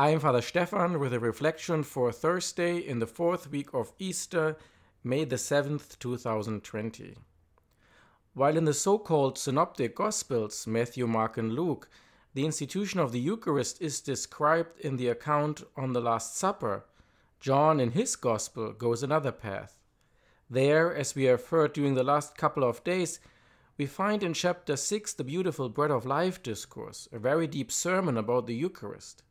I 0.00 0.08
am 0.08 0.20
Father 0.20 0.40
Stefan 0.40 0.98
with 0.98 1.12
a 1.12 1.20
reflection 1.20 1.82
for 1.82 2.10
Thursday 2.10 2.78
in 2.78 3.00
the 3.00 3.06
fourth 3.06 3.50
week 3.50 3.74
of 3.74 3.92
Easter, 3.98 4.56
May 5.04 5.26
the 5.26 5.36
7th, 5.36 5.98
2020. 5.98 7.18
While 8.32 8.56
in 8.56 8.64
the 8.64 8.72
so 8.72 8.96
called 8.96 9.36
Synoptic 9.36 9.94
Gospels, 9.94 10.66
Matthew, 10.66 11.06
Mark, 11.06 11.36
and 11.36 11.52
Luke, 11.52 11.90
the 12.32 12.46
institution 12.46 12.98
of 12.98 13.12
the 13.12 13.20
Eucharist 13.20 13.82
is 13.82 14.00
described 14.00 14.80
in 14.80 14.96
the 14.96 15.08
account 15.08 15.64
on 15.76 15.92
the 15.92 16.00
Last 16.00 16.34
Supper, 16.34 16.86
John 17.38 17.78
in 17.78 17.90
his 17.90 18.16
Gospel 18.16 18.72
goes 18.72 19.02
another 19.02 19.32
path. 19.32 19.82
There, 20.48 20.96
as 20.96 21.14
we 21.14 21.24
have 21.24 21.44
heard 21.48 21.74
during 21.74 21.92
the 21.92 22.04
last 22.04 22.38
couple 22.38 22.64
of 22.64 22.82
days, 22.84 23.20
we 23.76 23.84
find 23.84 24.22
in 24.22 24.32
chapter 24.32 24.76
6 24.76 25.12
the 25.12 25.24
beautiful 25.24 25.68
Bread 25.68 25.90
of 25.90 26.06
Life 26.06 26.42
discourse, 26.42 27.06
a 27.12 27.18
very 27.18 27.46
deep 27.46 27.70
sermon 27.70 28.16
about 28.16 28.46
the 28.46 28.54
Eucharist. 28.54 29.24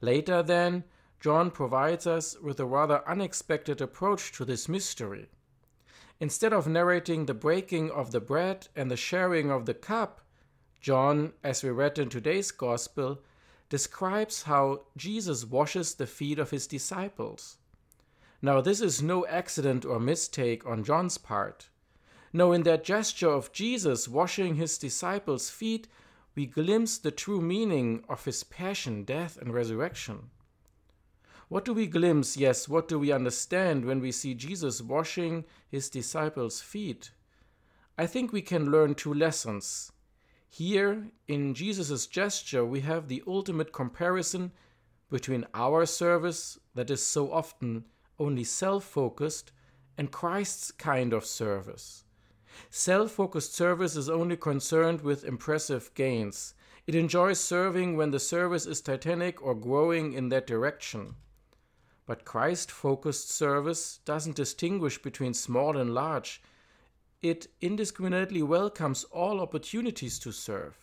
Later, 0.00 0.42
then, 0.42 0.84
John 1.20 1.50
provides 1.50 2.06
us 2.06 2.36
with 2.40 2.60
a 2.60 2.66
rather 2.66 3.06
unexpected 3.08 3.80
approach 3.80 4.32
to 4.32 4.44
this 4.44 4.68
mystery. 4.68 5.28
Instead 6.20 6.52
of 6.52 6.66
narrating 6.66 7.26
the 7.26 7.34
breaking 7.34 7.90
of 7.90 8.10
the 8.10 8.20
bread 8.20 8.68
and 8.76 8.90
the 8.90 8.96
sharing 8.96 9.50
of 9.50 9.66
the 9.66 9.74
cup, 9.74 10.20
John, 10.80 11.32
as 11.42 11.62
we 11.62 11.70
read 11.70 11.98
in 11.98 12.08
today's 12.08 12.50
Gospel, 12.50 13.20
describes 13.68 14.44
how 14.44 14.82
Jesus 14.96 15.44
washes 15.44 15.94
the 15.94 16.06
feet 16.06 16.38
of 16.38 16.50
his 16.50 16.66
disciples. 16.66 17.56
Now, 18.40 18.60
this 18.60 18.80
is 18.80 19.02
no 19.02 19.26
accident 19.26 19.84
or 19.84 19.98
mistake 19.98 20.64
on 20.64 20.84
John's 20.84 21.18
part. 21.18 21.68
No, 22.32 22.52
in 22.52 22.62
that 22.62 22.84
gesture 22.84 23.30
of 23.30 23.52
Jesus 23.52 24.06
washing 24.06 24.54
his 24.54 24.78
disciples' 24.78 25.50
feet, 25.50 25.88
we 26.38 26.46
glimpse 26.46 26.98
the 26.98 27.10
true 27.10 27.40
meaning 27.40 28.04
of 28.08 28.24
his 28.24 28.44
passion, 28.44 29.02
death, 29.02 29.36
and 29.38 29.52
resurrection. 29.52 30.30
What 31.48 31.64
do 31.64 31.74
we 31.74 31.88
glimpse, 31.88 32.36
yes, 32.36 32.68
what 32.68 32.86
do 32.86 32.96
we 32.96 33.10
understand 33.10 33.84
when 33.84 33.98
we 33.98 34.12
see 34.12 34.34
Jesus 34.34 34.80
washing 34.80 35.46
his 35.68 35.90
disciples' 35.90 36.60
feet? 36.60 37.10
I 37.98 38.06
think 38.06 38.32
we 38.32 38.40
can 38.40 38.70
learn 38.70 38.94
two 38.94 39.12
lessons. 39.12 39.90
Here, 40.48 41.08
in 41.26 41.54
Jesus' 41.54 42.06
gesture, 42.06 42.64
we 42.64 42.82
have 42.82 43.08
the 43.08 43.24
ultimate 43.26 43.72
comparison 43.72 44.52
between 45.10 45.44
our 45.54 45.86
service, 45.86 46.56
that 46.76 46.88
is 46.88 47.04
so 47.04 47.32
often 47.32 47.86
only 48.20 48.44
self 48.44 48.84
focused, 48.84 49.50
and 49.96 50.12
Christ's 50.12 50.70
kind 50.70 51.12
of 51.12 51.24
service. 51.24 52.04
Self 52.70 53.12
focused 53.12 53.54
service 53.54 53.96
is 53.96 54.08
only 54.08 54.36
concerned 54.36 55.00
with 55.00 55.24
impressive 55.24 55.92
gains. 55.94 56.54
It 56.86 56.94
enjoys 56.94 57.38
serving 57.38 57.96
when 57.96 58.10
the 58.10 58.18
service 58.18 58.64
is 58.66 58.80
titanic 58.80 59.42
or 59.42 59.54
growing 59.54 60.14
in 60.14 60.30
that 60.30 60.46
direction. 60.46 61.16
But 62.06 62.24
Christ 62.24 62.70
focused 62.70 63.30
service 63.30 63.98
doesn't 64.04 64.36
distinguish 64.36 65.02
between 65.02 65.34
small 65.34 65.76
and 65.76 65.92
large. 65.92 66.40
It 67.20 67.48
indiscriminately 67.60 68.42
welcomes 68.42 69.04
all 69.04 69.40
opportunities 69.40 70.18
to 70.20 70.32
serve. 70.32 70.78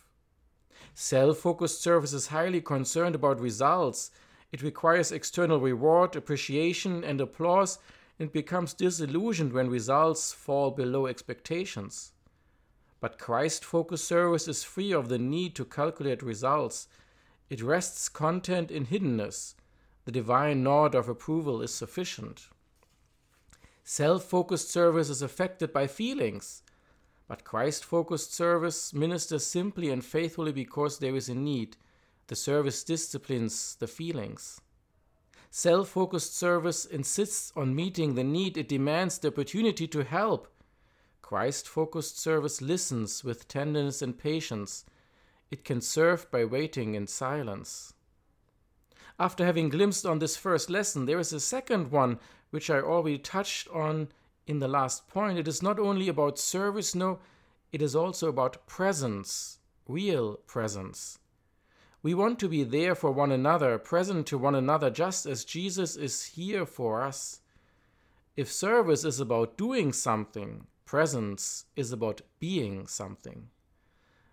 Self 0.94 1.38
focused 1.38 1.82
service 1.82 2.12
is 2.12 2.28
highly 2.28 2.60
concerned 2.60 3.14
about 3.14 3.40
results. 3.40 4.10
It 4.52 4.62
requires 4.62 5.10
external 5.10 5.58
reward, 5.58 6.14
appreciation, 6.14 7.02
and 7.02 7.20
applause 7.20 7.78
and 8.18 8.32
becomes 8.32 8.74
disillusioned 8.74 9.52
when 9.52 9.68
results 9.68 10.32
fall 10.32 10.70
below 10.70 11.06
expectations. 11.06 12.12
But 13.00 13.18
Christ 13.18 13.64
focused 13.64 14.06
service 14.06 14.48
is 14.48 14.64
free 14.64 14.92
of 14.92 15.08
the 15.08 15.18
need 15.18 15.54
to 15.56 15.64
calculate 15.64 16.22
results. 16.22 16.88
It 17.50 17.62
rests 17.62 18.08
content 18.08 18.70
in 18.70 18.86
hiddenness. 18.86 19.54
The 20.06 20.12
divine 20.12 20.62
nod 20.62 20.94
of 20.94 21.08
approval 21.08 21.60
is 21.60 21.74
sufficient. 21.74 22.48
Self 23.84 24.24
focused 24.24 24.70
service 24.70 25.10
is 25.10 25.22
affected 25.22 25.72
by 25.72 25.86
feelings, 25.86 26.62
but 27.28 27.44
Christ 27.44 27.84
focused 27.84 28.32
service 28.32 28.94
ministers 28.94 29.46
simply 29.46 29.90
and 29.90 30.04
faithfully 30.04 30.52
because 30.52 30.98
there 30.98 31.14
is 31.14 31.28
a 31.28 31.34
need. 31.34 31.76
The 32.28 32.36
service 32.36 32.82
disciplines 32.82 33.76
the 33.76 33.86
feelings. 33.86 34.60
Self 35.50 35.88
focused 35.90 36.36
service 36.36 36.84
insists 36.84 37.52
on 37.56 37.74
meeting 37.74 38.14
the 38.14 38.24
need, 38.24 38.56
it 38.56 38.68
demands 38.68 39.18
the 39.18 39.28
opportunity 39.28 39.86
to 39.88 40.04
help. 40.04 40.48
Christ 41.22 41.68
focused 41.68 42.18
service 42.20 42.62
listens 42.62 43.24
with 43.24 43.48
tenderness 43.48 44.02
and 44.02 44.16
patience. 44.16 44.84
It 45.50 45.64
can 45.64 45.80
serve 45.80 46.30
by 46.30 46.44
waiting 46.44 46.94
in 46.94 47.06
silence. 47.06 47.94
After 49.18 49.44
having 49.44 49.70
glimpsed 49.70 50.04
on 50.04 50.18
this 50.18 50.36
first 50.36 50.68
lesson, 50.68 51.06
there 51.06 51.18
is 51.18 51.32
a 51.32 51.40
second 51.40 51.90
one 51.90 52.18
which 52.50 52.68
I 52.68 52.80
already 52.80 53.18
touched 53.18 53.68
on 53.68 54.08
in 54.46 54.58
the 54.58 54.68
last 54.68 55.08
point. 55.08 55.38
It 55.38 55.48
is 55.48 55.62
not 55.62 55.78
only 55.78 56.08
about 56.08 56.38
service, 56.38 56.94
no, 56.94 57.18
it 57.72 57.82
is 57.82 57.96
also 57.96 58.28
about 58.28 58.66
presence, 58.66 59.58
real 59.88 60.36
presence. 60.46 61.18
We 62.06 62.14
want 62.14 62.38
to 62.38 62.48
be 62.48 62.62
there 62.62 62.94
for 62.94 63.10
one 63.10 63.32
another, 63.32 63.78
present 63.78 64.28
to 64.28 64.38
one 64.38 64.54
another, 64.54 64.90
just 64.90 65.26
as 65.26 65.44
Jesus 65.44 65.96
is 65.96 66.22
here 66.22 66.64
for 66.64 67.02
us. 67.02 67.40
If 68.36 68.48
service 68.48 69.04
is 69.04 69.18
about 69.18 69.58
doing 69.58 69.92
something, 69.92 70.68
presence 70.84 71.64
is 71.74 71.90
about 71.90 72.20
being 72.38 72.86
something. 72.86 73.48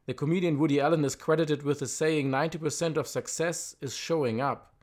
The 0.06 0.14
comedian 0.14 0.60
Woody 0.60 0.80
Allen 0.80 1.04
is 1.04 1.16
credited 1.16 1.64
with 1.64 1.80
the 1.80 1.88
saying 1.88 2.30
90% 2.30 2.96
of 2.96 3.08
success 3.08 3.76
is 3.82 3.96
showing 3.96 4.40
up. 4.40 4.76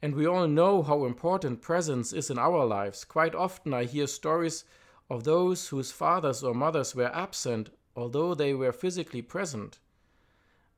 And 0.00 0.14
we 0.14 0.24
all 0.24 0.46
know 0.46 0.84
how 0.84 1.04
important 1.04 1.62
presence 1.62 2.12
is 2.12 2.30
in 2.30 2.38
our 2.38 2.64
lives. 2.64 3.04
Quite 3.04 3.34
often 3.34 3.74
I 3.74 3.86
hear 3.86 4.06
stories 4.06 4.62
of 5.10 5.24
those 5.24 5.66
whose 5.66 5.90
fathers 5.90 6.44
or 6.44 6.54
mothers 6.54 6.94
were 6.94 7.12
absent, 7.12 7.70
although 7.96 8.36
they 8.36 8.54
were 8.54 8.70
physically 8.70 9.20
present. 9.20 9.80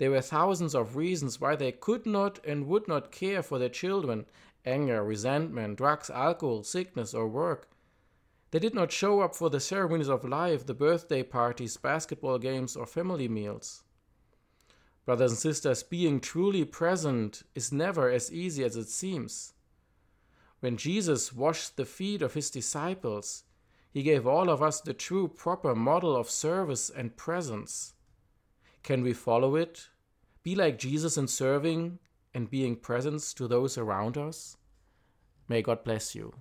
There 0.01 0.13
were 0.13 0.23
thousands 0.23 0.75
of 0.75 0.97
reasons 0.97 1.43
why 1.43 1.57
they 1.57 1.73
could 1.73 2.07
not 2.07 2.41
and 2.43 2.67
would 2.69 2.89
not 2.89 3.13
care 3.13 3.43
for 3.43 3.59
their 3.59 3.69
children 3.69 4.25
anger, 4.65 5.05
resentment, 5.05 5.77
drugs, 5.77 6.09
alcohol, 6.09 6.63
sickness, 6.63 7.13
or 7.13 7.29
work. 7.29 7.69
They 8.51 8.61
did 8.61 8.75
not 8.75 8.93
show 8.93 9.21
up 9.21 9.35
for 9.35 9.51
the 9.51 9.61
ceremonies 9.61 10.09
of 10.09 10.25
life, 10.25 10.65
the 10.65 10.73
birthday 10.73 11.23
parties, 11.23 11.77
basketball 11.77 12.39
games, 12.39 12.77
or 12.77 12.87
family 12.87 13.29
meals. 13.29 13.83
Brothers 15.05 15.33
and 15.33 15.39
sisters, 15.39 15.83
being 15.83 16.19
truly 16.19 16.65
present 16.65 17.43
is 17.55 17.71
never 17.71 18.09
as 18.09 18.33
easy 18.33 18.65
as 18.65 18.77
it 18.77 18.89
seems. 18.89 19.53
When 20.61 20.79
Jesus 20.79 21.31
washed 21.31 21.77
the 21.77 21.85
feet 21.85 22.23
of 22.23 22.33
his 22.33 22.51
disciples, 22.51 23.45
he 23.91 24.03
gave 24.03 24.27
all 24.27 24.49
of 24.49 24.63
us 24.63 24.81
the 24.81 24.95
true, 24.95 25.29
proper 25.29 25.75
model 25.75 26.17
of 26.17 26.31
service 26.31 26.89
and 26.89 27.19
presence. 27.19 27.93
Can 28.83 29.03
we 29.03 29.13
follow 29.13 29.57
it? 29.57 29.90
Be 30.43 30.55
like 30.55 30.79
Jesus 30.79 31.17
in 31.19 31.29
serving 31.29 31.99
and 32.33 32.51
being 32.51 32.77
presence 32.77 33.35
to 33.35 33.47
those 33.47 33.77
around 33.77 34.17
us? 34.17 34.57
May 35.49 35.63
God 35.63 35.85
bless 35.85 36.15
you. 36.15 36.33